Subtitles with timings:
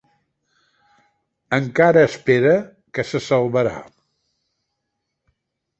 [1.59, 2.57] Encara espera
[2.99, 3.79] que se salvarà.